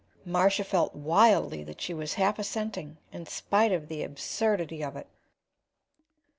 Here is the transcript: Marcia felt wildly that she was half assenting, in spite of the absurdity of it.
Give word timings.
Marcia 0.25 0.63
felt 0.63 0.95
wildly 0.95 1.63
that 1.63 1.79
she 1.79 1.93
was 1.93 2.15
half 2.15 2.39
assenting, 2.39 2.97
in 3.11 3.27
spite 3.27 3.71
of 3.71 3.87
the 3.87 4.01
absurdity 4.01 4.83
of 4.83 4.95
it. 4.95 5.05